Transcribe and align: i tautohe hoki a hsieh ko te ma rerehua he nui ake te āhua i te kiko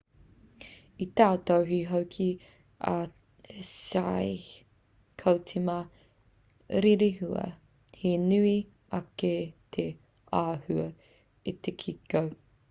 i 1.05 1.07
tautohe 1.19 1.77
hoki 1.89 2.27
a 2.91 2.93
hsieh 3.67 4.45
ko 5.25 5.31
te 5.53 5.57
ma 5.67 5.77
rerehua 6.87 7.45
he 8.01 8.11
nui 8.29 8.57
ake 9.03 9.33
te 9.79 9.85
āhua 10.43 10.87
i 11.55 11.57
te 11.65 11.79
kiko 11.85 12.29